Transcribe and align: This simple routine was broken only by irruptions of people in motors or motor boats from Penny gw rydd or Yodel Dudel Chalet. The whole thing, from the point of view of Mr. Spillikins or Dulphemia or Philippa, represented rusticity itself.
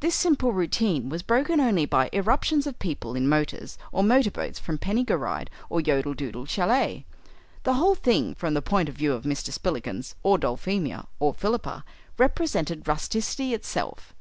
This 0.00 0.16
simple 0.16 0.52
routine 0.52 1.08
was 1.08 1.22
broken 1.22 1.60
only 1.60 1.86
by 1.86 2.10
irruptions 2.12 2.66
of 2.66 2.80
people 2.80 3.14
in 3.14 3.28
motors 3.28 3.78
or 3.92 4.02
motor 4.02 4.32
boats 4.32 4.58
from 4.58 4.76
Penny 4.76 5.04
gw 5.04 5.16
rydd 5.16 5.46
or 5.70 5.80
Yodel 5.80 6.14
Dudel 6.14 6.46
Chalet. 6.48 7.04
The 7.62 7.74
whole 7.74 7.94
thing, 7.94 8.34
from 8.34 8.54
the 8.54 8.60
point 8.60 8.88
of 8.88 8.96
view 8.96 9.12
of 9.12 9.22
Mr. 9.22 9.52
Spillikins 9.52 10.16
or 10.24 10.36
Dulphemia 10.36 11.06
or 11.20 11.32
Philippa, 11.32 11.84
represented 12.18 12.88
rusticity 12.88 13.54
itself. 13.54 14.16